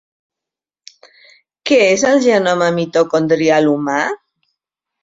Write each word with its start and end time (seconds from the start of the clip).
Què 1.71 1.79
és 1.91 2.07
el 2.13 2.25
genoma 2.27 2.73
mitocondrial 2.81 3.73
humà? 3.77 4.01